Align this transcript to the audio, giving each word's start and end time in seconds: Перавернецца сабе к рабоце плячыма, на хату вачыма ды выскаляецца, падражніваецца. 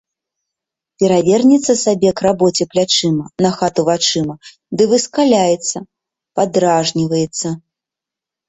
Перавернецца 1.01 1.73
сабе 1.85 2.09
к 2.21 2.25
рабоце 2.27 2.63
плячыма, 2.71 3.25
на 3.47 3.51
хату 3.59 3.81
вачыма 3.91 4.35
ды 4.81 4.89
выскаляецца, 4.95 5.77
падражніваецца. 6.41 7.47